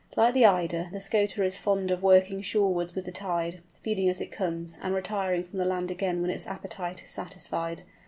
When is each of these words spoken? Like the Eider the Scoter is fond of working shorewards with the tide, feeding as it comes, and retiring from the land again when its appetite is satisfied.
Like 0.17 0.33
the 0.33 0.47
Eider 0.47 0.89
the 0.91 0.99
Scoter 0.99 1.43
is 1.43 1.57
fond 1.57 1.91
of 1.91 2.01
working 2.01 2.41
shorewards 2.41 2.95
with 2.95 3.05
the 3.05 3.11
tide, 3.11 3.61
feeding 3.83 4.09
as 4.09 4.19
it 4.19 4.31
comes, 4.31 4.79
and 4.81 4.95
retiring 4.95 5.43
from 5.43 5.59
the 5.59 5.65
land 5.65 5.91
again 5.91 6.23
when 6.23 6.31
its 6.31 6.47
appetite 6.47 7.03
is 7.03 7.09
satisfied. 7.11 7.83